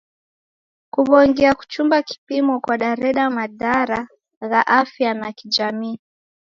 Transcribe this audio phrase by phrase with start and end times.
[0.93, 3.99] Kuw'ongia kuchumba kipimo kwadareda madhara
[4.49, 5.99] gha afya na kijamii.